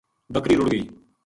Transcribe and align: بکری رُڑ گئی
بکری 0.33 0.55
رُڑ 0.59 0.67
گئی 0.73 0.83